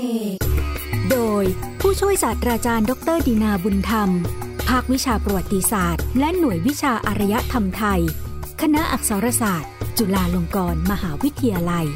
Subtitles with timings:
[0.00, 0.36] เนย์
[1.10, 1.44] โดย
[1.80, 4.10] ผู้ช่วยศาสตราจารย์ ดรดีนาบุญธรรม
[4.68, 8.00] ภาควิชาประวัติศาสตร์ และหน่วยวิชาอารยธรรมไทย
[8.60, 11.86] คณะอักษรศาสตร์ จุฬาลงกรณ์มหาวิทยาลัย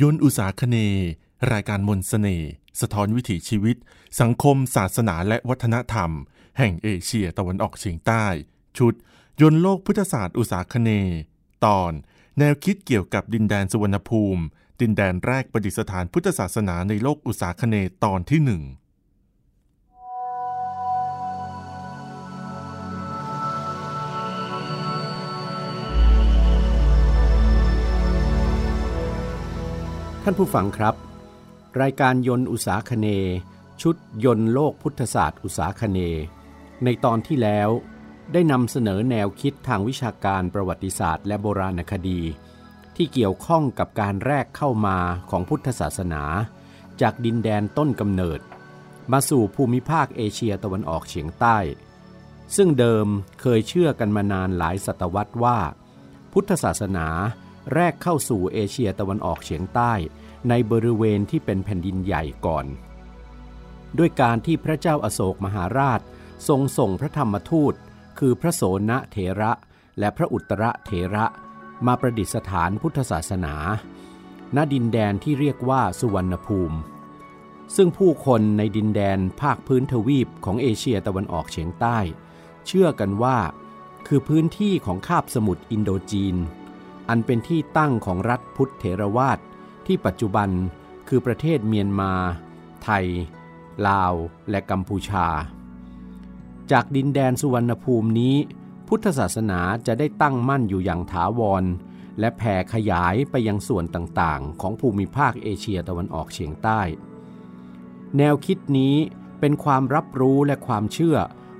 [0.00, 0.76] ยนอุตสาคเน
[1.52, 2.50] รายการมนสเสน่ห์
[2.80, 3.76] สะท้อนวิถีชีวิต
[4.20, 6.10] สังคม ศาสนาและวัฒนธรรม
[6.58, 8.24] แห่งเอเชียตะวันออกเฉียงใต้
[8.78, 8.94] ชุด
[9.40, 10.90] ยนโลกพุทธศาสตร์อุตสาคเน
[11.64, 11.92] ตอน
[12.38, 14.42] แนวคิดเกี่ยวกับดินแดนสุวรรณภูมิ
[14.80, 18.62] ดินแดนแรกประดิษฐานพุทธศาสนาในโลกอุตสาคเนตอนที่หนึ่ง
[30.22, 30.94] ท่านผู้ฟังครับ
[31.80, 33.06] รายการยนต์อุตสาคเน
[33.82, 35.98] ชุดยนต์โลกพุทธศาสตร์อุตสาคเน
[36.84, 37.70] ในตอนที่แล้ว
[38.32, 42.20] ได้นำเสนอแนวคิดทางวิชาการประวัติศาสตร์ และโบราณคดี
[42.96, 44.98] ที่เกี่ยวข้องกับการแรกเข้ามา
[45.30, 46.22] ของพุทธศาสนา
[47.00, 48.40] จากดินแดนต้นกำเนิด
[49.12, 51.58] มาสู่ภูมิภาคเอเชียตะวันออกเฉียงใต้
[52.56, 53.06] ซึ่งเดิม
[53.40, 55.58] เคยเชื่อกันมานานหลายศตวรรษว่า
[56.32, 57.08] พุทธศาสนา
[57.74, 59.92] แรกเข้าสู่เอเชียตะวันออกเฉียงใต้
[60.48, 62.66] ในบริเวณที่เป็นแผ่นดินใหญ่ก่อน
[63.98, 66.00] ด้วยการที่พระเจ้าอาโศกมหาราช
[66.48, 67.74] ทรงส่งพระธรรมทูต
[68.18, 69.52] คือพระโสนเถระ
[69.98, 71.26] และพระอุตรเถระ
[71.86, 73.54] มาประดิษฐานพุทธศาสนา
[74.56, 76.78] ณดินแดนที่เรียกว่าสุวรรณภูมิ
[77.76, 81.98] ซึ่งผู้คนในดินแดนภาคพื้นทวีปของเอเชียตะวันออกเฉียงใต้
[82.66, 83.38] เชื่อกันว่า
[84.06, 86.36] คือพื้นที่ของคาบสมุทรอินโดจีน
[87.08, 89.38] อันเป็นที่ตั้งของรัฐพุทธเถรวาท
[89.86, 90.50] ที่ปัจจุบัน
[91.08, 92.12] คือประเทศเมียนมา
[92.84, 93.06] ไทย
[93.88, 94.14] ลาว
[94.50, 95.26] และกัมพูชา
[96.72, 98.36] จากดินแดนสุวรรณภูมินี้
[98.88, 101.64] พุทธศาสนาจะได้ตั้งมั่นอยู่อย่างถาวร
[102.20, 106.80] และแผ่ขยายไปยังส่วนต่างๆ ของภูมิภาคเอเชียตะวันออกเฉียงใต้
[108.16, 108.96] แนวคิดนี้
[109.40, 111.18] เป็นความรับรู้และความเชื่อ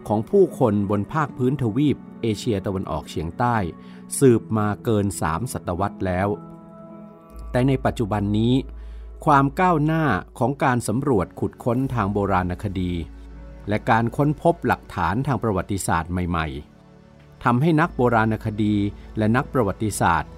[0.08, 3.56] ของผู้คนบนภาคพื้นทวีปเอเชียตะวันออกเฉียงใต้
[4.18, 6.28] สืบมาเกินสามศตวรรษแล้ว
[7.50, 8.54] แต่ในปัจจุบันนี้
[9.26, 10.04] ความก้าวหน้า
[10.38, 12.92] ของการสำรวจขุดค้นทางโบราณคดี
[13.68, 16.46] และการค้นพบหลักฐานทางประวัติศาสตร์ใหม่
[16.96, 18.76] ๆทำให้นักโบราณคดี
[19.18, 20.30] และนักประวัติศาสตร์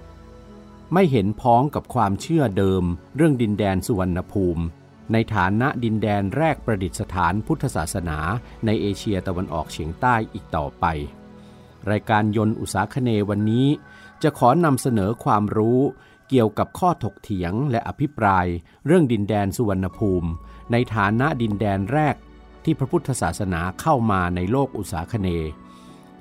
[0.93, 2.83] ไม่เห็นพ้องกับความเชื่อเดิม
[3.15, 4.63] เรื่องดินแดนสุวรรณภูมิ
[5.11, 8.19] ในฐานะดินแดนแรกประดิษฐานพุทธศาสนา
[8.65, 10.85] ในเอเชียตะวันออกเฉียงใต้อีกต่อไป
[11.89, 13.67] รายการยนต์อุตสาคเนวันนี้
[14.23, 15.79] จะขอนำเสนอความรู้
[16.29, 18.45] เกี่ยวกับข้อถกเถียงและอภิปราย
[18.85, 20.29] เรื่องดินแดนสุวรรณภูมิ
[20.71, 22.15] ในฐานะดินแดนแรก
[22.69, 25.29] ที่พระพุทธศาสนาเข้ามาในโลกอุตสาคเน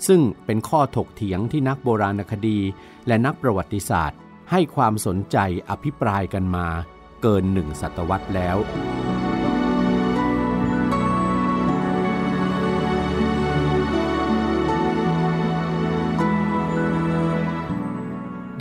[0.06, 2.58] ซึ่งเป็นข้อถกเถียงที่นักโบราณคดี
[3.06, 4.18] และนักประวัติศาสตร์
[4.50, 5.36] ให้ความสนใจ
[5.70, 6.66] อภิปรายกันมา
[7.22, 8.56] เกินหนึ่งศตวรรษแล้ว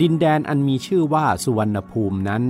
[0.00, 2.42] ดินแดนอันมีชื่อว่าสุวรรณภูมินั้น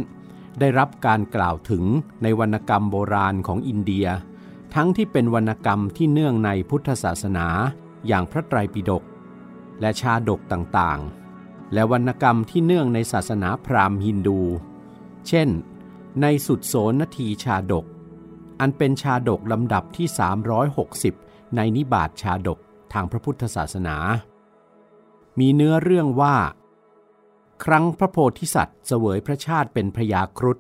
[0.61, 1.85] ได้รับการกล่าวถึง
[2.23, 4.09] ในวรรณกรรมโบราณของอินเดีย
[4.77, 7.47] ทั้งที่เป็นวรรณกรรมที่เนื่องในพุทธศาสนา
[8.07, 9.03] อย่างพระไตรปิฎก
[9.81, 14.41] และชาดกต่างๆ และวรรณกรรมที่เนื่องในศาสนาพราหมณ์ฮินดู
[15.29, 15.49] เช่น
[16.21, 17.87] ในสุดโสนทีชาดก
[18.61, 20.07] อันเป็นชาดกลำดับที่
[20.81, 22.59] 360 ในนิบาตชาดก
[22.93, 23.97] ทางพระพุทธศาสนา
[25.39, 26.37] มีเนื้อเรื่องว่า
[27.65, 30.59] ครั้งพระโพธิสัตว์เสวยพระชาติเป็นพระยาครุฑ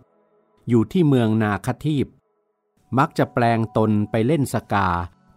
[0.69, 2.06] อยู่ที่เมืองนาคทีป
[2.98, 4.88] มักจะแปลงตนไปเล่นสกา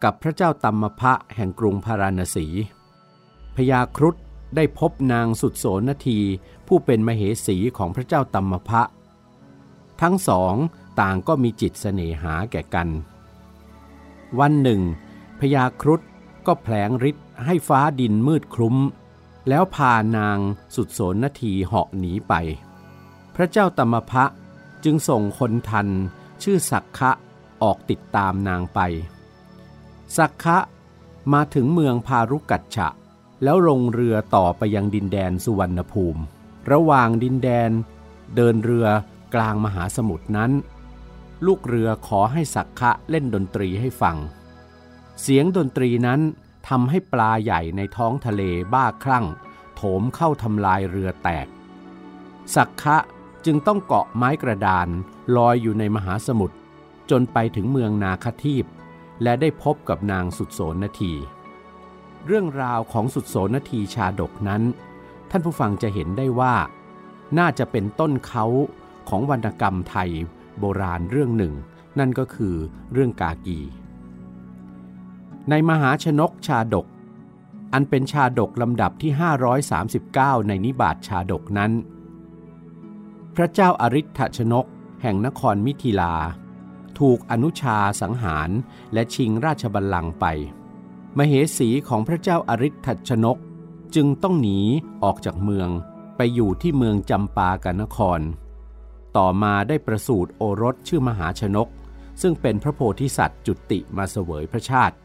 [0.04, 2.48] กับพระเจ้าตัมมพะแห่งกรุงพาราณสี
[3.56, 4.16] พญาครุฑ
[4.56, 6.20] ได้พบนางสุดโสนที
[6.68, 8.82] ผู้เป็นมเหสีของพระเจ้าตัมมพะ
[10.02, 10.56] ทั้งสอง
[11.00, 12.90] ต่างก็มีจิตเสน่หาแก่กัน
[14.40, 14.82] วันหนึ่ง
[15.40, 16.02] พญาครุฑ
[16.48, 18.78] ก็แผลงฤทธิ์ให้ฟ้าดินมืดคลุ้ม
[19.48, 20.40] แล้วพานาง
[20.76, 22.34] สุดโสนนาทีเหาะหนีไป
[23.36, 24.26] พระเจ้าตมพะ
[24.84, 25.88] จึงส่งคนทัน
[26.44, 27.12] ชื่อสักคะ
[27.64, 28.80] ออกติดตามนางไป
[30.18, 30.58] สักคะ
[31.34, 32.90] มาถึงเมืองพารุกัจฉะ
[33.44, 36.22] แล้วลงเรือต่อไปยังดินแดนสุวรรณภูมิ
[36.72, 37.72] ระหว่างดินแดน
[38.36, 38.88] เดินเรือ
[39.36, 40.52] กลางมหาสมุทรนั้น
[41.46, 44.18] ลูกเรือขอให้สักคะเล่นดนตรีให้ฟัง
[45.22, 46.20] เสียงดนตรีนั้น
[46.68, 48.42] ทำให้ปลาใหญ่ในท้องทะเล
[48.74, 49.26] บ้าคลั่ง
[49.76, 51.48] โถมเข้าทำลายเรือแตก
[52.56, 52.98] สักคะ
[53.46, 54.88] จึงต้องเกาะไม้กระดาน
[55.36, 56.56] ลอยอยู่ในมหาสมุทร
[57.12, 58.66] จนไปถึงเมืองนาคทีป
[59.24, 61.14] และได้พบกับนางสุดโสนที
[62.26, 64.62] เรื่องราวของสุดโสนทีชาดกนั้น
[65.30, 66.56] ท่านผู้ฟังจะเห็นได้ว่า
[67.38, 68.46] น่าจะเป็นต้นเขา
[69.10, 70.10] ของวรรณกรรมไทย
[70.60, 71.54] โบราณเรื่องหนึ่ง
[72.00, 72.56] นั่นก็คือ
[72.94, 73.60] เรื่องกากี
[75.50, 76.86] ในมหาชนกชาดก
[77.74, 79.12] อันเป็นชาดกลำดับที่
[79.80, 81.72] 539 ในนิบาตชาดกนั้น
[83.36, 84.66] พระเจ้าอาริ t ชนก
[85.02, 86.14] แห่งนครมิถิลา
[87.00, 88.50] ถูกอนุชาสังหาร
[88.94, 90.26] และชิงราชบัลลังก์ไป
[91.18, 93.38] มเหสีของพระเจ้าอาริ t ชนก
[93.96, 94.60] จึงต้องหนี
[95.04, 95.70] ออกจากเมือง
[96.18, 98.20] ไปอยู่ที่เมืองจำปากนนคร
[99.18, 101.68] ต่อมาได้ประสูติโอรสชื่อมหาชนก
[102.22, 104.96] ซึ่งเป็นพระโพธิสัตว์จุติมาเสวยพระชาติ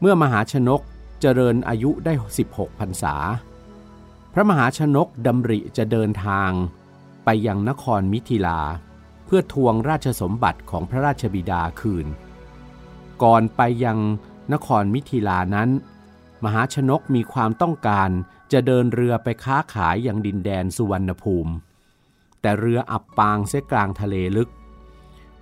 [0.00, 0.80] เมื่อมหาชนก
[1.20, 2.12] เจริญอายุได้
[2.46, 3.14] 16พรรษา
[4.32, 6.50] พระมหาชนกดำริจะเดินทาง
[7.24, 8.60] ไปยังนครมิถิลา
[9.26, 12.06] เพื่อทวงราชสมบัติของพระราชบิดาคืน
[13.22, 13.98] ก่อนไปยัง
[14.52, 15.68] นครมิถิลานั้น
[16.44, 18.10] มหาชนกมีความต้องการ
[18.52, 21.52] จะเดินเรือไปค้าขายยังดินแดนสุวรรณภูมิ
[22.40, 24.50] แต่เรืออับปางเสียกลางทะเลลึก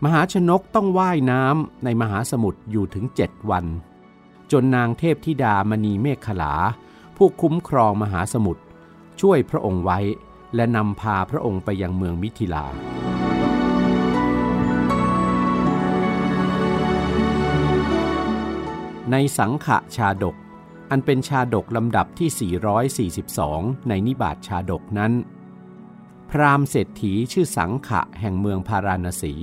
[0.05, 3.65] มหาชนกต้องว่ายน้ำในมหาสมุทรอยู่ถึงเจ็ดวัน
[4.53, 6.55] จนนางเทพธิดามณีเมฆขลา
[7.17, 8.63] ผู้คุ้มครองมหาสมุทร
[9.21, 9.99] ช่วยพระองค์ไว้
[10.55, 12.65] และนำพาพระองค์ไปยังเมืองมิถิลา
[19.11, 20.37] ในสังขะชาดก
[20.91, 22.53] อันเป็นชาดกลำดับที่
[23.31, 25.13] 442 ในนิบาตชาดกนั้น
[26.31, 29.35] พราหมณ์เศรษฐีชื่อสังขะแห่งเมืองพาราณสี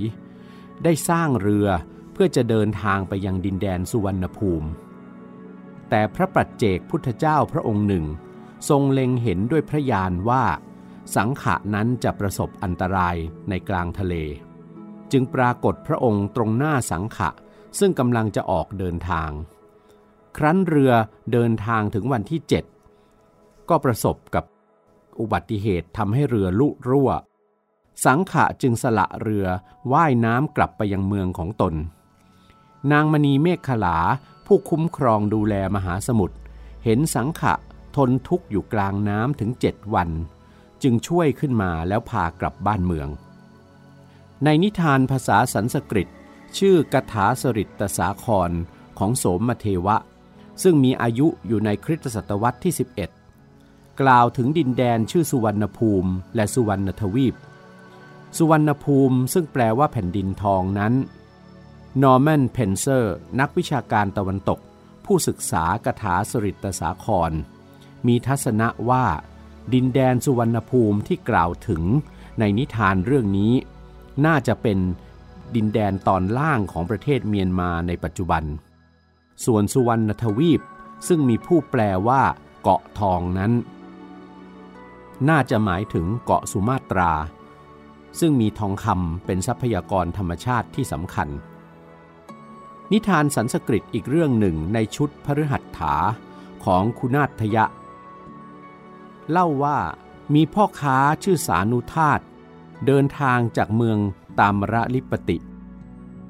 [0.84, 1.68] ได้สร้างเรือ
[2.12, 4.68] เพื่อจะเดินทางไปยังดินแดนสุวรรณภูมิ
[5.88, 8.04] แต่พระปัจเจกพุทธเจ้าพระองค์หนึ่ง
[8.68, 10.44] ทรงเล็งเห็นด้วยพระญาณว่า
[11.16, 13.16] สังขะนั้นจะประสบอันตราย
[13.48, 14.14] ในกลางทะเล
[15.12, 17.30] จึงปรากฏพระองค์ตรงหน้าสังขะ
[17.78, 19.30] ซึ่งกำลังจะออกเดินทาง
[20.36, 20.92] ครั้นเรือ
[21.32, 22.64] เดินทางถึงวันที่เจ็ด
[23.68, 24.44] ก็ประสบกับ
[25.20, 27.10] อุบัติเหตุทำให้เรือลุรั่ว
[28.04, 29.46] สังขะจึงสละเรือ
[29.92, 31.74] ว่ายน้ำกลับไปยังเมืองของตน
[32.92, 33.98] นางมณีเมฆขลา
[34.46, 36.36] ผู้คุ้มครองดูแลมหาสมุทร
[36.84, 37.54] เห็นสังขะ
[37.96, 40.10] ทนทุกข์อยู่กลางน้ำถึงเจ็ดวัน
[40.82, 43.08] จึงช่วยขึ้นมาแล้วพากลับบ้านเมือง
[44.44, 46.08] ในนิทานภาษาสันสกฤต
[46.58, 48.50] ชื่อกถาสริตตสาคร
[48.98, 49.96] ของโสมเทวะ
[50.62, 57.34] ซึ่งมีอายุอยู่ในคริสต์ศตวรรษที่ 11 กล่าวถึงดินแดนชื่อสุวรรณภูมิ และสุวรรณทวีป
[58.36, 60.92] สุวรรณภูมิซึ่งแปลว่าแผ่นดินทองนั้น
[62.02, 64.60] นอร์แมนเพนเซอร์นักวิชาการตะวันตก
[65.04, 67.32] ผู้ศึกษากถาสริตตสาคร
[68.06, 69.04] มีทัศนะว่า
[69.74, 71.82] ดินแดนสุวรรณภูมิที่กล่าวถึง
[72.38, 73.52] ในนิทานเรื่องนี้
[74.26, 74.78] น่าจะเป็น
[75.54, 78.42] ดินแดนตอนล่างของประเทศเมียนมาในปัจจุบัน
[79.44, 80.60] ส่วนสุวรรณทวีป
[81.08, 82.22] ซึ่งมีผู้แปลว่า
[82.62, 83.52] เกาะทองนั้น
[85.28, 87.12] น่าจะหมายถึงเกาะสุมาตรา
[88.20, 91.28] ซึ่งมีทองคำเป็นทรัพยากรธรรมชาติที่สำคัญ
[92.92, 95.94] นิทานสันสกฤตอีกเรื่องหนึ่งในชุดพฤหัตถา
[96.64, 97.64] ของคุณาทยะ
[99.30, 99.78] เล่าว่า
[100.34, 102.20] มีพ่อค้าชื่อสานุธาต
[102.86, 103.98] เดินทางจากเมือง
[104.40, 105.38] ตามระลิปติ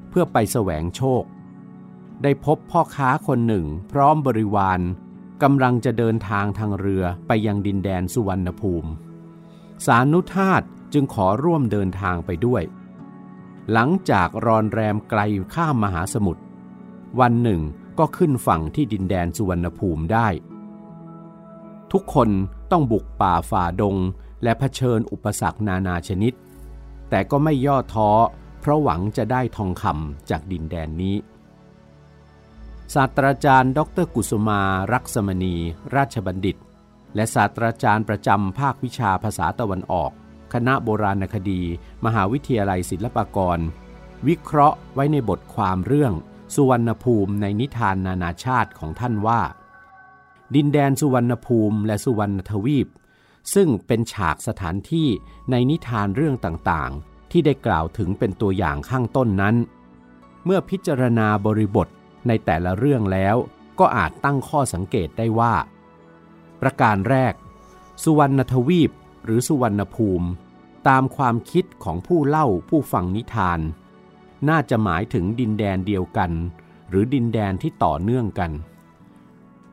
[0.09, 1.23] เพื่อไปแสวงโชค
[2.23, 4.79] ได้พบพ่อค้าคนหนึ่ง พร้อมบริวาร
[5.43, 8.89] กำลังจะเดินทางทางเรือไปยังดินแดนสุวรรณภูมิ
[9.85, 10.61] สานุธาต
[10.93, 12.63] จึงขอร่วมเดินทางไปด้วย
[13.71, 15.21] หลังจากรอนแรมไกล
[15.53, 16.41] ข้ามมหาสมุทร
[17.19, 17.61] วันหนึ่ง
[17.99, 20.27] ก็ขึ้นฝั่งที่ดินแดนสุวรรณภูมิได้
[21.91, 22.29] ทุกคน
[22.71, 23.97] ต้องบุกป่าฝ่าดง
[24.43, 26.33] และะเผชิญอุปสรรคนานาชนิด
[27.09, 28.09] แต่ก็ไม่ย่อท้อ
[28.59, 31.15] เพราะหวังจะได้ทองคำจากดินแดนนี้
[32.93, 34.61] ศาสตราจารย์ ดรกุสุมา
[34.93, 35.55] รักษมณี
[35.95, 36.57] ราชบัณฑิต
[37.15, 40.11] และศาสตราจารย์ประจำภาควิชาภาษาตะวันออก
[40.53, 41.61] คณะโบราณคดี
[42.05, 43.59] มหาวิทยาลัยศิลปากร
[44.27, 46.13] วิเคราะห์ไว้ในบทความเรื่อง
[46.55, 49.41] สุวรรณภูมิในนิทานนานาชาติของท่านว่า
[50.55, 52.87] ดินแดนสุวรรณภูมิและสุวรรณทวีป
[53.53, 55.07] ซึ่งเป็นฉากสถานที่
[55.51, 59.55] ในนิทานเรื่องต่างๆ ที่ได้กล่าวถึงเป็นตัวอย่างข้างต้นนั้น
[60.45, 61.89] เมื่อพิจารณาบริบท
[62.27, 63.35] ในแต่ละเรื่องแล้ว
[63.79, 65.53] ก็อาจตั้งข้อสังเกตได้ว่า
[66.61, 67.33] ประการแรก
[68.03, 68.91] สุวรรณทวีป
[69.25, 70.27] หรือสุวรรณภูมิ
[70.87, 73.59] ตามความคิดของผู้เล่าผู้ฟังนิทาน
[74.49, 76.31] น่าจะหมายถึงดินแดนเดียวกัน
[76.89, 78.51] หรือดินแดนที่ต่อเนื่องกัน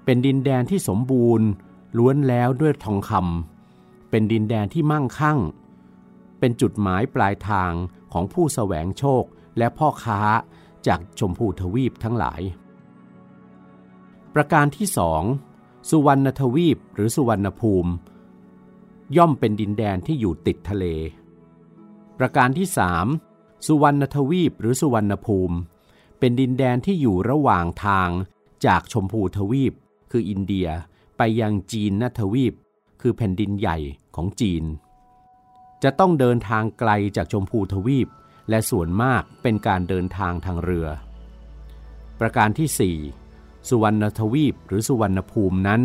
[0.04, 1.48] เป็นดินแดนที่สมบูรณ์
[1.98, 5.38] ล้วนแล้วด้วยทองคำเป็นดินแดนที่มั่งคั่ง
[6.38, 7.72] เป็นจุดหมายปลายทาง
[8.12, 9.24] ของผู้แสวงโชค
[9.58, 10.20] และพ่อค้า
[10.86, 12.40] จากชมพูทวีปทั้งหลาย
[14.34, 15.22] ประการที่สอง
[15.90, 17.92] สุวรรณทวีปหรือสุวรรณภูมิ
[19.16, 20.84] ย่อมเป็นดินแดนที่อยู่ติดทะเล
[22.18, 23.06] ประการที่สาม
[23.66, 25.56] สุวรรณทวีปหรือสุวรรณภูมิ
[26.18, 28.10] เป็นดินแดนที่อยู่ระหว่างทาง
[28.66, 29.74] จากชมพูทวีป
[30.10, 30.68] คืออินเดีย
[31.16, 32.54] ไปยังจีนนทวีป
[33.00, 33.78] คือแผ่นดินใหญ่
[34.16, 34.64] ของจีน
[35.82, 38.08] จะต้องเดินทางไกลจากชมพูทวีป
[38.50, 40.88] และส่วนมากเป็นการเดินทางทางเรือ
[42.20, 45.82] ประการที่ 4 สุวรรณทวีปหรือสุวรรณภูมินั้น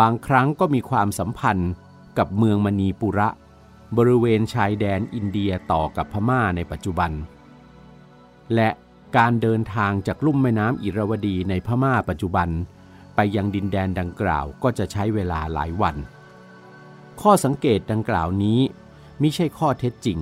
[0.00, 1.72] บางครั้งก็มีความสัมพันธ์
[2.18, 3.28] กับเมืองมณีปุระ
[3.96, 7.12] บริเวณชายแดนอินเดียต่อกับพม่าในปัจจุบัน
[8.54, 8.68] และ
[9.16, 12.48] การเดินทางจากลุ่มแม่น้ำอิระวดีในพม่าปัจจุบัน
[13.14, 15.96] ไปยังดินแดนดังกล่าวก็จะใช้เวลาหลายวัน
[17.20, 18.60] ข้อสังเกตดังกล่าวนี้
[19.20, 20.18] ไม่ใช่ข้อเท็จจริง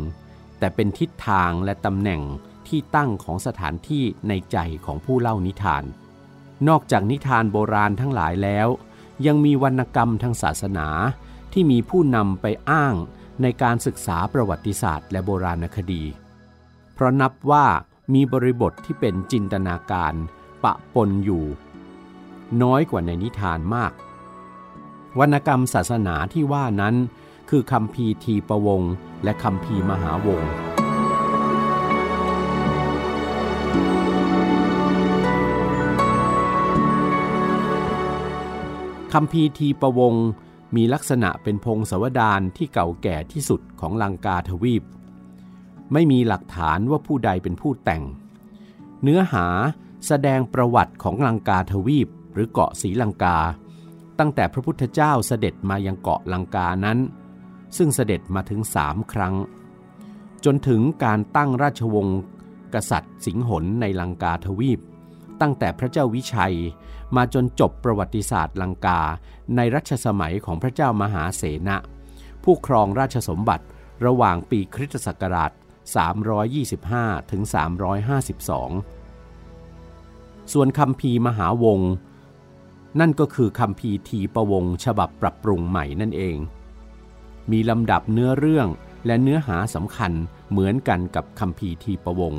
[0.62, 2.23] แต่เป็นทิศทางและตำแหน่ง
[2.69, 5.85] ที่ตั้งของสถานที่ในใจของผู้เล่านิทาน
[6.69, 8.69] นอกจากนิทานโบราณทั้งหลายแล้ว
[9.26, 10.88] ยังมีวรรณกรรมทางศาสนา
[11.52, 12.95] ที่มีผู้นำไปอ้าง
[13.42, 16.02] ในการศึกษาประวัติศาสตร์และโบราณคดี
[16.95, 17.66] เพราะนับว่า
[18.14, 20.14] มีบริบทที่เป็นจินตนาการ
[20.64, 21.45] ปะปนอยู่
[22.62, 23.92] น้อยกว่าในนิทานมาก
[25.19, 26.95] วรรณกรรมศาสนาที่ว่านั้น
[27.54, 28.82] คือคำพีทีประวง
[29.25, 30.42] และคำพีมหาวง
[39.12, 40.14] คำพีทีประวง
[40.76, 44.85] มีลักษณะเป็นพงศวดารที่เก่าแก่ที่สุดของลังกาทวีป
[45.92, 48.02] ไม่มีหลักฐานว่าผู้ใดเป็นผู้แต่ง
[49.02, 49.47] เนื้อหา
[50.06, 53.38] แสดงประวัติของลังกาทวีปหรือเกาะศรีลังกา
[54.18, 57.00] ตั้งแต่พระพุทธเจ้าเสด็จมายังเกาะลังกานั้น
[57.76, 59.35] ซึ่งเสด็จมาถึงสามครั้ง
[60.45, 62.21] จนถึงการตั้งราชวงศ์
[62.75, 64.81] กษัตริย์สิงหนในลังกาทวีป
[65.41, 66.57] ตั้งแต่พระเจ้าวิชัย
[67.17, 69.00] มาจนจบประวัติศาสตร์ลังกา
[69.57, 71.76] ในรัชสมัยของพระเจ้ามหาเสนะ
[72.45, 73.64] ผู้ครองราชสมบัติ
[74.07, 75.52] ระหว่างปีคริสตศักราช
[76.76, 77.43] 325 ถึง
[79.12, 81.81] 352 ส่วนคำพีมหาวง
[83.00, 86.37] นั่นก็คือคำพีทีประวงฉบับปรับปรุงใหม่นั่นเอง
[87.52, 88.68] มีลำดับเนื้อเรื่อง
[89.06, 90.12] และเนื้อหาสำคัญ
[90.50, 92.35] เหมือนกันกับคำพีทีประวง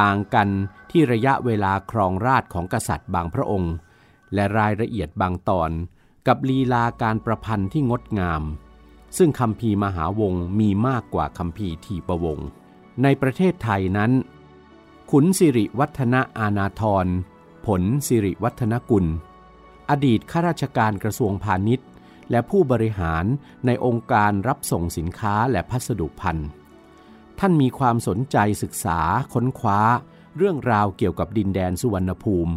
[0.00, 0.48] ต่างกัน
[0.90, 3.74] ที่ระยะเวลาครองราชของกษัตริย์บางพระองค์
[4.34, 5.70] และรายละเอียดบางตอน
[6.26, 8.42] กับลีลาการประพันธ์ที่งดงาม
[9.18, 12.38] ซึ่งคำพีมหาวงมีมากกว่าคำพีทีประวง
[13.02, 14.10] ในประเทศไทยนั้น
[15.10, 17.06] ขุนสิริวัฒนะอาณาธร
[17.66, 19.06] ผลสิริวัฒนกุล
[19.90, 21.86] อดีตข้าราชการกระทรวงพาณิชย์
[22.30, 23.24] และผู้บริหาร
[23.66, 26.48] ในองค์การรับส่งสินค้าและพัสดุพันธ์
[27.38, 29.00] ท่านมีความสนใจศึกษา
[29.32, 29.80] ค้นคว้า
[30.36, 32.54] เรื่องราวเกี่ยวกับดินแดนสุวรรณภูมิ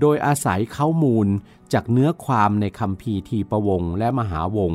[0.00, 1.28] โดยอาศัยข้อมูล
[1.72, 4.72] จากเนื้อความในคำพีทีประวงและมหาวง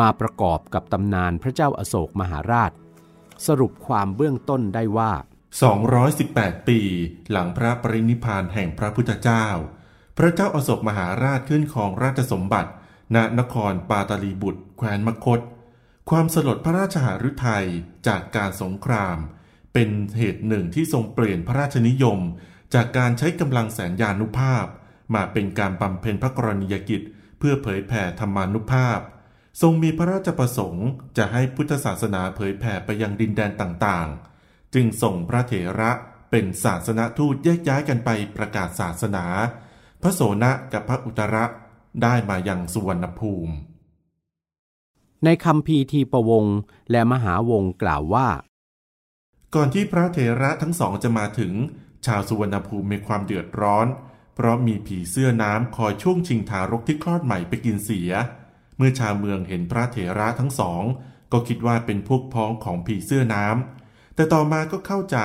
[0.00, 2.72] มาประกอบกับตำนานพระเจ้าอาโศกมหาราช
[3.46, 5.12] สรุปความเบื้องต้นได้ว่า
[5.90, 6.80] 218 ปี
[7.30, 9.46] หลังพระปรินิพานแห่งพระพุทธเจ้า
[10.18, 12.70] พระเจ้าอาโศกมหาราชขึ้นครองราชสมบัติ
[13.14, 15.40] ณนครปาตาลีบุตร แคว้นมคต
[16.10, 17.66] ความสลดพระราชหฤทัย
[18.06, 19.16] จากการสงคราม
[19.72, 22.18] เป็นเหตุหนึ่งที่ทรงเปลี่ยนพระราชนิยม
[22.74, 24.66] จากการใช้กำลังแสนยานุภาพ
[25.14, 27.02] มาเป็นการบำเพ็ญพระกรณียกิจ
[27.38, 28.98] เพื่อเผยแผ่ธรรมานุภาพ
[29.62, 30.86] ทรงมีพระราชประสงค์
[31.16, 35.90] จะให้พุทธศาสนาเผยแผ่ไปยังดินแดนต่างๆ จึงส่งพระเถระ
[36.30, 39.24] เป็นศาสนทูตแยกย้ายกันไปประกาศศาสนา
[40.02, 41.44] พระโสนะกับพระอุตระ
[42.02, 43.52] ได้มายังสุวรรณภูมิ
[45.24, 46.44] ในคำพีทีประวง
[46.90, 48.28] และมหาวงกล่าวว่า
[49.54, 51.52] ก่อนที่พระเถระทั้งสองจะมาถึง
[52.06, 53.86] ชาวสุวรรณภูมิมีความเดือดร้อน
[54.34, 58.10] เพราะมีผีเสื้อน้ำคอยช่วงชิงทารกที่คลอดใหม่ไปกินเสีย
[58.76, 60.82] เมื่อชาวเมืองเห็นพระเถระทั้งสอง
[61.32, 65.18] ก็คิดว่าเป็นพวกพ้องของผีเสื้อน้ำแต่ต่อมาก็เข้าใจ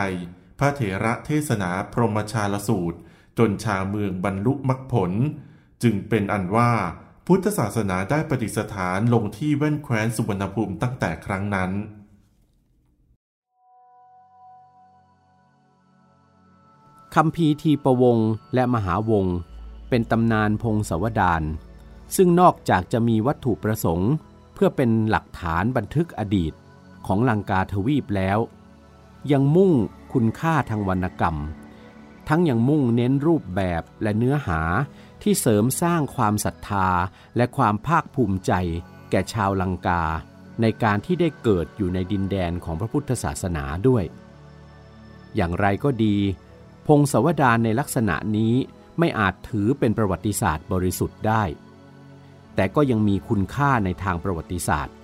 [0.60, 2.98] พระเถระเทศนาพรหมชาลสูตร
[3.38, 5.12] จนชาวเมืองบรรลุมรรคผล
[5.84, 6.72] จึงเป็นอันว่า
[7.28, 11.72] พุทธศาสนาได้ปฏิสถานลงที่แว่นแคว้นสุวรรณภูมิตั้งแต่ครั้งนั้น
[17.16, 18.18] คำพีทีประวง
[18.54, 19.26] และมหาวง
[19.90, 21.44] เป็นตำนานพงศวดาร
[22.16, 24.12] ซึ่งนอกจากจะมีวัตถุประสงค์
[24.54, 26.54] เพื่อเป็นหลักฐานบันทึกอดีต
[27.06, 28.40] ของลังกาทวีปแล้ว
[29.32, 29.72] ยังมุ่ง
[30.14, 31.38] คุณค่าทางวรรณกรรม
[32.28, 34.62] ทั้งยังมุ่งเน้นรูปแบบและเนื้อหา
[35.22, 36.90] ที่เสริมสร้างความศรัทธา
[37.38, 38.54] และความภาคภูมิใจ
[39.12, 40.04] แก่ชาวลังกา
[40.62, 44.04] ในการที่ได้เกิดอยู่ในดินแดนของพระพุทธศาสนาด้วย
[45.36, 46.18] อย่างไรก็ดี
[46.88, 48.54] พงศวดารในลักษณะนี้
[49.00, 51.44] ไม่อาจถือเป็นประวัติศาสตร์บริสุทธิ์ได้
[52.56, 54.96] แต่ก็ยังมีคุณค่าในทางประวัติศาสตร์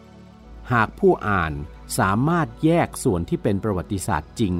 [0.73, 1.53] หากผู้อ่าน
[1.99, 4.53] สามารถแยกส่วนที่เป็นประวัติศาสตร์จริง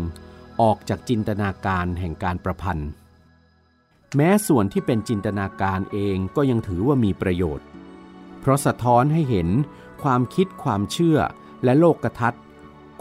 [0.62, 2.90] ออกจากจินตนาการแห่งการประพันธ์
[4.16, 7.66] แม้ส่วนที่เป็นจินตนาการเองก็ยังถือว่ามีประโยชน์
[8.40, 9.50] เพราะสะท้อนให้เห็น
[10.04, 11.18] ความคิดความเชื่อ
[11.64, 12.44] และโลกทัศน์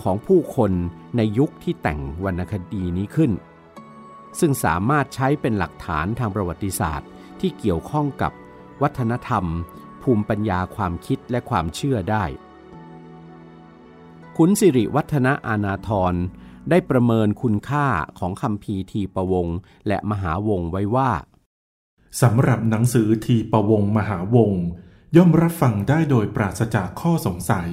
[0.03, 0.73] ของผู้คน
[1.17, 3.33] ในยุคที่แต่งวรรณคดีนี้ขึ้น
[4.41, 7.09] ซึ่งสามารถใช้เป็นหลักฐานทางประวัติศาสตร์
[7.41, 8.33] ที่เกี่ยวข้องกับ
[8.83, 9.45] วัฒนธรรม
[10.03, 12.25] ภูมิปัญญาความคิดและความเชื่อได้
[14.37, 16.15] ขุนสิริวัฒนะอาณาธร
[16.71, 17.87] ได้ประเมินคุณค่า
[18.19, 19.47] ของคำพีทีประวง
[19.89, 21.11] และมหาวงไว้ว่า
[22.23, 24.53] สำหรับหนังสือทีประวงมหาวง
[25.17, 27.69] ย่อมรับฟังได้โดยปราศจากข้อสงสัย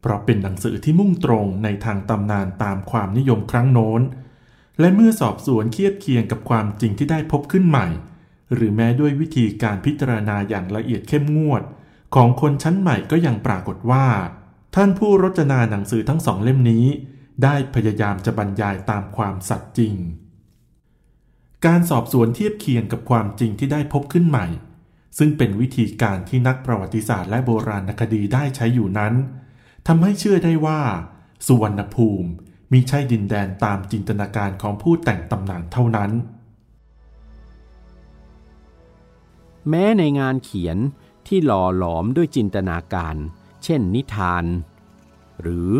[0.00, 4.02] เพราะเป็นหนังสือที่มุ่งตรงในทางตำนานตามความนิยมครั้งโน้น
[4.80, 7.86] และเมื่อสอบสวนเคียบเคียงกับความจริงที่ได้พบขึ้นใหม่
[8.54, 11.62] หรือแม้ด้วยวิธีการพิจารณาอย่างละเอียดเข้มงวด
[12.14, 14.06] ของคนชั้นใหม่ก็ยังปรากฏว่า
[14.74, 16.86] ท่านผู้รจนาหนังสือทั้งสองเล่มนี้
[17.42, 19.94] ได้พยายามจะบรรยายตามความสัตย์จริง
[21.66, 24.46] การสอบสวนเทียบเคียงกับความจริงที่ได้พบขึ้นใหม่
[25.18, 29.14] ซึ่งเป็นวิธีการที่นักประวัติศาสตร์และโบราณคดีได้ใช้อยู่นั้น
[29.86, 30.80] ทำให้เชื่อได้ว่า
[31.46, 32.30] สุวรรณภูมิ
[32.72, 36.10] มีใช่ดินแดนตามจินตนาการของผู้แต่งตำนานเท่านั้น
[39.68, 40.78] แม้ในงานเขียน
[41.26, 43.16] ที่หล่อหลอมด้วยจินตนาการ
[43.64, 44.44] เช่นนิทาน
[45.42, 45.70] หรือ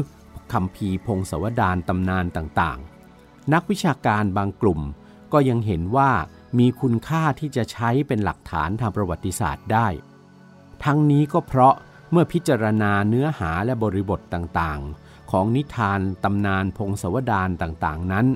[0.52, 4.80] คำพีพงศวดานตำนานต่างๆ นักวิชาการบางกลุ่ม
[5.32, 6.10] ก็ยังเห็นว่า
[6.58, 9.88] มีคุณค่าที่จะใช้เป็นหลักฐานทางประวัติศาสตร์ได้
[10.84, 11.74] ทั้งนี้ก็เพราะ
[12.10, 18.26] เมื่อพิจารณาเนื้อหาและบริบทต่างๆ ของนิทานตำนานพงศวดานต่างๆนั้น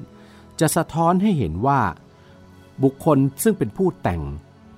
[0.61, 1.81] จะสะท้อนให้เห็นว่า
[2.83, 4.23] บุคคลซึ่งเป็นผู้แต่ง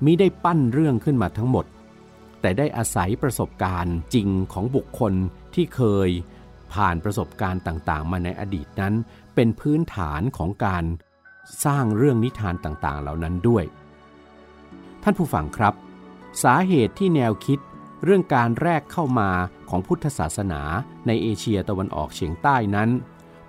[0.05, 1.67] มิได้ปั้นเรื่องขึ้นมาทั้งหมด
[2.41, 5.13] แต่ได้อาศัยประสบการณ์จริงของบุคคล
[5.55, 6.11] ที่เคย
[6.73, 8.95] ผ่านประสบการณ์ต่างๆ มาในอดีตนั้น
[9.35, 10.85] เป็นพื้นฐานของการ
[11.65, 13.65] สร้างเรื่องนิทานต่างๆ เหล่านั้นด้วย
[15.03, 15.75] ท่านผู้ฟังครับ
[16.43, 17.59] สาเหตุที่แนวคิด
[18.05, 19.31] เรื่องการแรกเข้ามา
[19.69, 20.63] ของพุทธศาสนา
[21.07, 22.91] ในเอเชียตะวันออกเฉียงใต้นั้น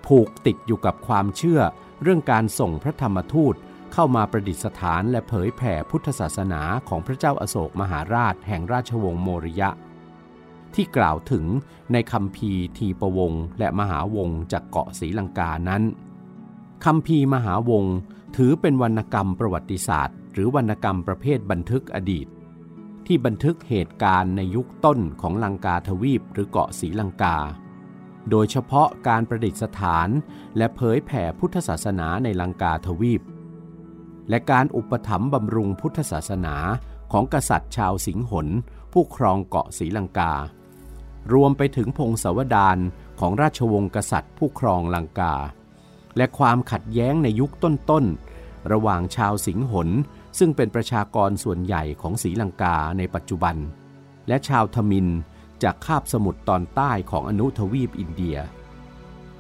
[0.06, 1.62] ผูกติดอยู่กับความเชื่อ
[2.04, 3.56] เรื่องการส่งพระธรรมทูต
[3.94, 9.70] เข้ามาประดิษฐานและเผยแผ่พุทธศาสนาของพระเจ้าอาโศกมหาราชแห่งราชวงศ์โมริยะ
[10.76, 11.46] ที่กล่าวถึง
[11.92, 15.84] ในคำพีทีประวงและมหาวงจากเกาะศรีลังกานั้น
[16.86, 17.86] คำพีมหาวง
[18.36, 22.28] ถือเป็นวรรณกรรมประวัติศาสตร์ หรือวรรณกรรมประเภทบันทึกอดีต
[23.06, 27.38] ที่บันทึกเหตุการณ์ในยุคต้นของลังกาทวีปหรือเกาะศรีลังกา
[28.30, 30.10] โดยเฉพาะการประดิษฐาน
[30.58, 33.22] และเผยแผ่พุทธศาสนาในลังกาทวีป
[34.30, 36.56] และการอุปถัมภ์บำรุงพุทธศาสนา
[37.12, 38.48] ของกษัตริย์ชาวสิงหน
[38.94, 40.34] ผู้ครองเกาะศรีลังกา
[41.34, 42.78] รวมไปถึงพงศาวดาร
[43.20, 45.36] ของราชวงศ์กษัตริย์ผู้ครองลังกา
[46.18, 49.90] และความขัดแย้งในยุคต้นๆ ระหว่างชาวสิงหน
[50.40, 53.56] ซึ่งเป็นประชากรส่วนใหญ่ของศรีลังกาในปัจจุบัน
[54.28, 55.08] และชาวทมิน
[55.64, 58.38] จากคาบสมุทรตอนใต้ของอนุทวีปอินเดีย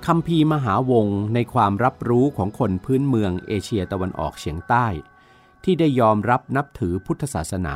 [0.05, 4.87] คำพีมหาวงในความรับรู้ของคนพื้นเมืองเอเชียตะวันออกเฉียงใต้
[5.63, 7.75] ที่ได้ยอมรับนับถือพุทธศาสนา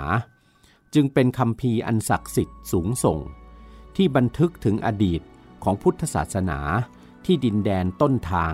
[0.93, 3.19] จึงเป็นคำพีอันศักดิ์สิทธิ์สูงส่ง
[3.95, 5.21] ที่บันทึกถึงอดีต
[5.63, 6.59] ของพุทธศาสนา
[7.25, 8.53] ที่ดินแดนต้นทาง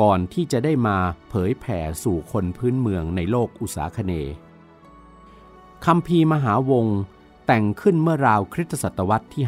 [0.00, 0.96] ก่อนที่จะได้มา
[1.28, 4.12] เผยแผ่สู่คนพื้นเมืองในโลกอุษาคเน
[5.86, 6.86] คำพีมหาวง
[7.46, 9.44] แต่งขึ้นเมื่อราวคริสตศตวรรษที่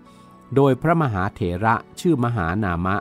[0.00, 2.96] 5 โดยพระมหาเถระชื่อมหานามะ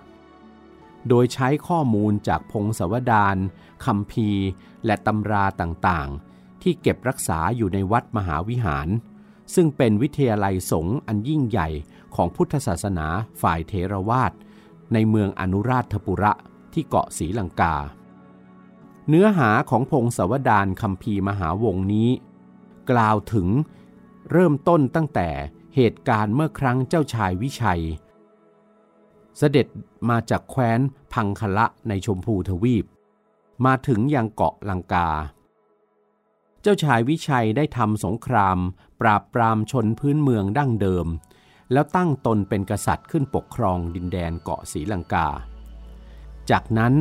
[1.10, 3.38] โดยใช้ข้อมูลจากพงศวดาน
[3.86, 4.30] คำพี
[4.86, 8.88] และตำราต่างๆ ที่เก็บรักษาอยู่ในวัดมหาวิหาร
[9.54, 11.70] ซึ่งเป็นวิทยาลัยสงฆ์อันยิ่งใหญ่
[12.16, 13.08] ของพุทธศาสนา
[13.42, 14.32] ฝ่ายเทรวาส
[14.94, 16.34] ในเมืองอนุราชปุระ
[16.74, 17.76] ที่เกาะศรีลังกา
[19.10, 22.10] เนื้อหาของพงศาวดารคำพีมหาวงนี้
[22.92, 23.48] กล่าวถึง
[24.32, 25.30] เริ่มต้นตั้งแต่
[25.76, 27.82] เหตุการณ์เมื่อครั้งเจ้าชายวิชัย
[29.38, 29.68] เสด็จ
[30.10, 30.80] มาจากแคว้น
[31.14, 32.86] พังคละในชมพูทวีป
[33.66, 35.10] มาถึงยังเกาะลังกา
[36.68, 38.58] เจ้าชายวิชัยได้ทำสงคราม
[39.02, 41.08] ปราบปรามชนพื้นเมืองดั้งเดิม
[41.72, 45.28] แล้วตั้งตนเป็นกษัตริย์ขึ้นปกครองดินแดนเกาะศรีลังกา
[46.50, 46.94] จากนั้น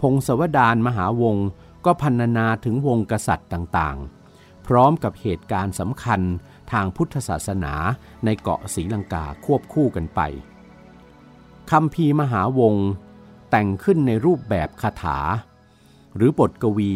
[0.00, 1.36] พงศวดานมหาวง
[1.84, 6.20] ก็พันนาถึงวงกษัตริย์ต่างๆ พร้อมกับเหตุการณ์สำคัญ
[6.72, 7.74] ทางพุทธศาสนา
[8.24, 10.20] ในเกาะศรีลังกาควบคู่กันไป
[11.70, 12.74] คำพีมหาวง
[13.50, 15.18] แต่งขึ้นในรูปแบบคาถา
[16.14, 16.94] หรือบทกวี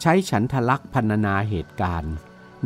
[0.00, 2.12] ใช้ฉันทลักษณ์พันนาเหตุการณ์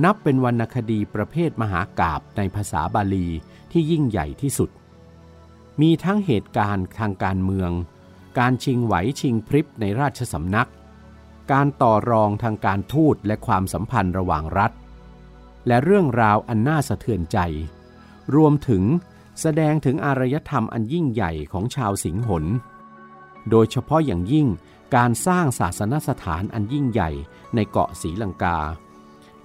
[0.05, 3.29] นับเป็นวรรณคดีประเภทมหากาบในภาษาบาลี
[3.73, 4.71] ที่ยิ่งใหญ่ที่สุด
[5.81, 7.71] มีทั้งเหตุการณ์ทางการเมือง
[8.39, 10.69] การชิงไหวชิงพริบในราชสำนัก
[11.53, 14.73] การต่อรองทางการทูตและความสัมพันธ์ระหว่างรัฐ
[15.67, 17.39] และเรื่องราวอันน่าสะเทือนใจ
[18.35, 18.83] รวมถึง
[19.41, 22.45] แสดงถึงอารยธรรมอันยิ่งใหญ่ของชาวสิงหน
[23.51, 24.47] โดยเฉพาะอย่างยิ่ง
[24.97, 27.11] การสร้างศาสนสถานอันยิ่งใหญ่
[27.55, 28.59] ในเกาะศรีลังกา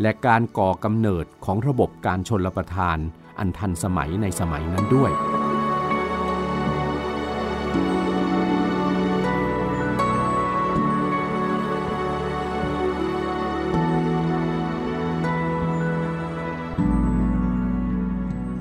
[0.01, 2.97] และการก่อกำเนิดของระบบการชนรประทาน
[3.39, 5.11] อันทันสมัยในสมัยนั้นด้วย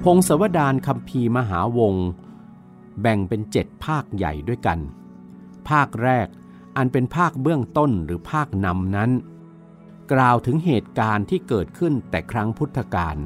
[0.04, 1.94] พงศวดานคำพีมหาวง
[3.00, 4.78] แบ่งเป็นเจ็ดภาคใหญ่ด้วยกัน
[5.68, 6.28] ภาคแรก
[6.76, 9.10] อันเป็นภาคเบื้องต้นหรือภาคนำนั้น
[10.12, 13.16] กล่าวถึงเหตุการณ์ที่เกิดขึ้นแต่ครั้งพุทธกาล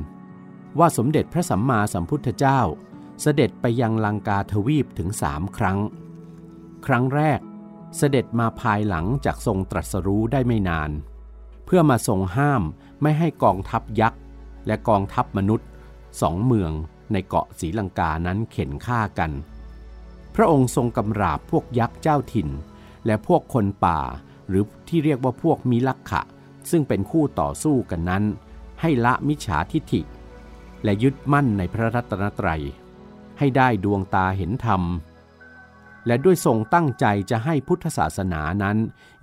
[0.78, 2.60] ว่าสมเด็จพระสัมมาสัมพุทธเจ้า
[3.22, 5.78] เสด็จไปยังลังกาทวีปถึงสามครั้ง
[6.86, 7.40] ครั้งแรก
[7.96, 10.90] เสด็จมาภายหลังจากทรงตรัสรู้ได้ไม่นาน
[11.64, 12.62] เพื่อมาทรงห้าม
[13.02, 14.20] ไม่ให้กองทัพยักษ์
[14.66, 15.68] และกองทัพมนุษย์
[16.20, 16.72] สองเมือง
[17.12, 19.30] ในเกาะศรีลังกานั้นเข็นฆ่ากัน
[20.34, 22.48] พระองค์ทรงกำราบพวกยักษ์เจ้าถิ่น
[23.06, 24.00] และพวกคนป่า
[24.48, 26.22] หรือที่เรียกว่าพวกมิลักขะ
[26.70, 28.24] ซึ่งเป็นคู่ต่อสู้กันนั้น
[28.80, 30.02] ให้ละมิจฉาทิฐิ
[30.84, 32.62] และยึดมั่นในพระรัตนตรัย
[33.38, 34.82] ให้ได้ดวงตาเห็นธรรม
[36.06, 38.76] และด้วยทรงตั้งใจจะให้พุทธศาสนานั้น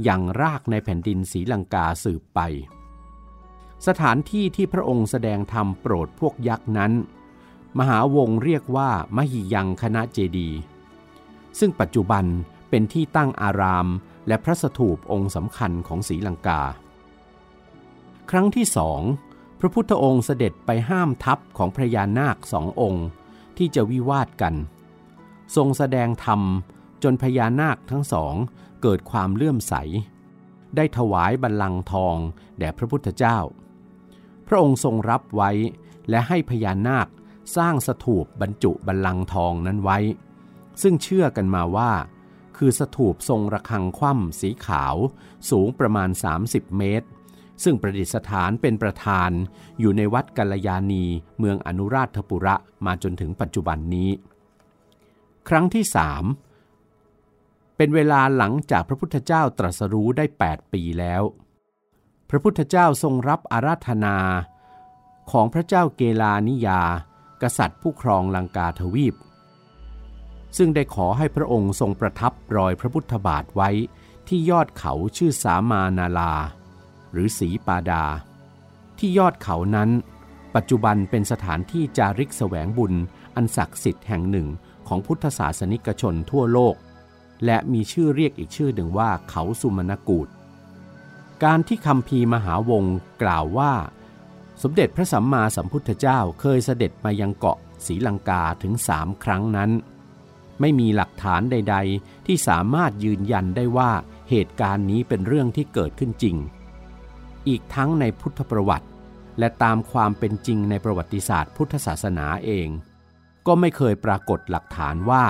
[0.03, 2.39] อย่างรากในแผ่นดินศรีลังกาสืบไป
[3.87, 6.91] สถานที่ที่พระองค์แสดงธรรมโปรดพวกยักษ์นั้น
[7.79, 10.49] มหาวงเรียกว่ามหิยังคณะเจดี
[11.59, 12.25] ซึ่งปัจจุบัน
[12.69, 13.87] เป็นที่ตั้งอาราม
[14.27, 16.61] และพระสถูปองค์สำคัญของศรีลังกา
[18.29, 19.01] ครั้งที่สอง
[19.59, 23.05] พระพุทธองค์เสด็จไปห้ามทัพของพระยานาคสององค์
[23.57, 24.55] ที่จะวิวาทกัน
[25.55, 26.41] ทรงแสดงธรรม
[27.03, 28.33] จนพญานาคทั้งสอง
[28.81, 29.73] เกิดความเลื่อมใส
[30.75, 32.15] ได้ถวายบัลลังก์ทอง
[32.59, 33.37] แด่พระพุทธเจ้า
[34.47, 35.51] พระองค์ทรงรับไว้
[36.09, 37.07] และให้พญานาค
[37.55, 39.97] สร้างสถูปบรรจุบัลลังก์ทองนั้นไว้
[40.81, 41.91] ซึ่งเชื่อกันมาว่า
[42.57, 44.95] คือสถูปทรงระฆังคว่ำสีขาว
[45.49, 46.09] สูงประมาณ
[46.43, 47.07] 30 เมตร
[47.63, 49.31] ซึ่งประดิษฐานเป็นประธาน
[49.79, 51.05] อยู่ในวัดกัลยาณี
[51.39, 54.09] เมืองอนุราชปุระมาจนถึงปัจจุบันนี้
[55.47, 56.23] ครั้งที่สาม
[57.77, 61.23] เป็นเวลาหลังจากพระพุทธเจ้าตรัสรู้ได้ 8 ปีแล้ว
[62.29, 64.17] พระพุทธเจ้าทรงรับอาราธนา
[65.31, 66.81] ของพระเจ้าเกลานิยา
[67.41, 69.15] กษัตริย์ผู้ครองลังกาทวีป
[70.57, 73.69] ซึ่งได้ขอให้พระองค์ทรงประทับรอยพระพุทธบาทไว้
[74.27, 76.33] ที่ยอดเขาชื่อสามานาลา
[77.11, 78.05] หรือสีปาดา
[78.99, 79.89] ที่ยอดเขานั้น
[80.55, 82.93] ปัจจุบันเป็นสถานที่จาริกแสวงบุญ
[83.35, 84.47] อันศักดิ์สิทธิ์แห่งหนึ่ง
[84.87, 86.75] ของพุทธศาสนิกชนทั่วโลก
[87.45, 90.27] และมีชื่อเรียกอีกชื่อหนึ่งว่าเขาสุมนกูฏ
[91.43, 92.83] การที่คำพีมหาวง
[93.21, 93.73] กล่าวว่า
[94.63, 99.71] สมเด็จพระสัมมาสัมพุทธเจ้าเคยเสด็จมายังเกาะศรีลังกาถึงสามครั้งนั้น
[100.59, 103.91] ไม่มีหลักฐานใด ๆ ที่สามารถยืนยันได้ว่า
[104.29, 106.35] เหตุการณ์นี้เป็นเรื่องที่เกิดขึ้นจริง
[107.47, 108.87] อีกทั้งในพุทธประวัติ
[109.39, 112.67] และตามความเป็นจริงในประวัติศาสตร์พุทธศาสนาเอง
[113.47, 115.25] ก็ไม่เคยปรากฏหลักฐานว่า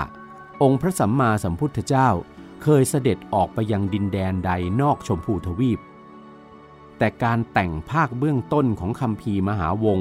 [0.62, 2.10] องค์พระสัมมาสัมพุทธเจ้า
[2.64, 5.80] เคยเสด็จออกไปยังดินแดนใดนอกชมพูทวีป
[6.98, 10.00] แต่การแต่งภาคเบื้องต้นของคำพีมหาวง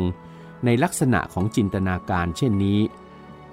[0.65, 2.81] ในลักษณะของจินตนาการเช่นนี้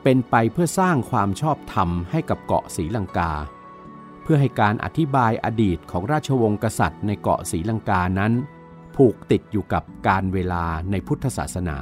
[0.07, 3.31] เป็นไปเพื่อสร้างความชอบธรรมให้กับเกาะศรีลังกา
[4.23, 8.33] เพื่อให้การอธิบายอดีตของราชวงศ์กษัตริย์ในเกาะศรีลังกานั้น
[8.95, 11.77] ผูกติดอยู่กับการเวลาในพุทธศาสนา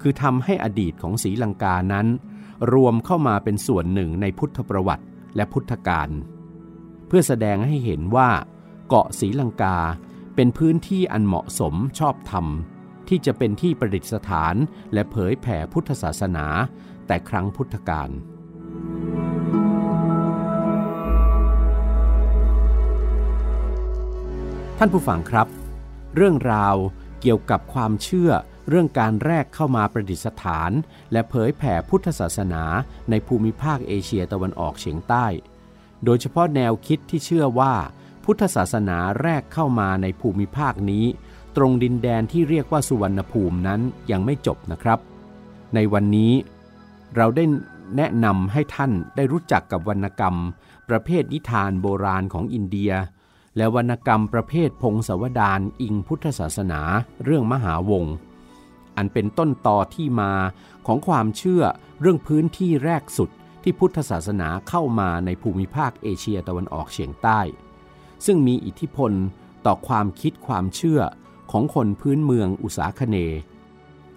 [0.00, 2.06] คือทำให้อดีตของศรีลังกานั้น
[2.72, 5.04] รวมเข้ามาเป็นส่วนหนึ่งในพุทธประวัติ
[5.36, 6.08] และพุทธการ
[7.06, 8.30] เพื่อแสดงให้เห็นว่า
[8.88, 9.76] เกาะศรีลังกา
[10.34, 12.46] เป็นพื้นที่อันเหมาะสมชอบธรรม
[13.08, 14.54] ที่จะเป็นที่ประดิษฐาน
[14.92, 16.46] และเผยแผ่พุทธศาสนา
[17.10, 18.10] แต่ครั้งพุทธกาล
[24.78, 25.46] ท่านผู้ฟังครับ
[26.16, 26.76] เรื่องราว
[27.20, 28.30] เกี่ยวกับความเชื่อ
[28.68, 30.70] เรื่องการแรกเข้ามาประดิษฐาน
[31.12, 32.64] และเผยแผ่พุทธศาสนา
[33.10, 35.26] ในภูมิภาคเอเชียตะวันออกเฉียงใต้
[36.04, 37.74] โดยเฉพาะแนวคิดที่เชื่อว่า
[38.24, 41.04] พุทธศาสนาแรกเข้ามาในภูมิภาคนี้
[41.56, 44.98] ตรงดินแดนที่เรียกว่าสุวรรณภูมินั้นยังไม่จบนะครับ
[45.74, 46.32] ในวันนี้
[47.16, 47.44] เราได้
[47.96, 50.36] แนะนำให้ท่านได้รู้จักกับวรรณกรรม
[50.88, 52.92] ประเภทนิทานโบราณของอินเดีย
[53.56, 56.80] และวรรณกรรมประเภทพงศาวดารอิงพุทธศาสนา
[57.24, 58.04] เรื่องมหาวง
[58.96, 60.32] อันเป็นต้นต่อที่มา
[60.86, 61.62] ของความเชื่อ
[62.00, 63.30] เรื่องพื้นที่แรกสุด
[63.62, 67.40] ที่พุทธศาสนาเข้ามาในภูมิภาคเอเชียตะวันออกเฉียงใต้
[68.26, 69.12] ซึ่งมีอิทธิพล
[69.66, 71.00] ต่อความคิดความเชื่อ
[71.50, 73.16] ของคนพื้นเมืองอุษาคเน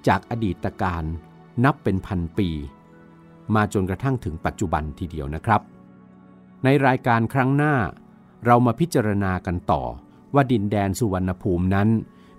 [0.07, 1.03] จากอดีตการ
[1.63, 2.49] นับเป็นพันปี
[3.55, 5.61] มาจนกระทั่งถึงปัจจุบันทีเดียวนะครับ
[6.63, 7.75] ในรายการครั้งหน้า
[8.45, 9.83] เรามาพิจารณากันต่อ
[10.33, 11.89] ว่าดินแดนสุวรรณภูมินั้น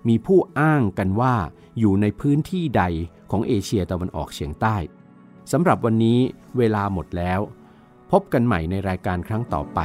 [0.07, 1.35] มีผู้อ้างกันว่า
[1.79, 2.83] อยู่ในพื้นที่ใด
[3.31, 4.75] ของเอเชียตะวันออกเฉียงใต้
[5.51, 6.19] สำหรับวันนี้
[6.57, 7.39] เวลาหมดแล้ว
[8.11, 9.79] พบกันใหม่ในรายการครั้งต่อไป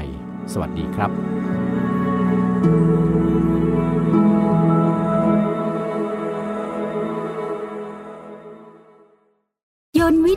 [0.52, 1.10] สวัสดีครับ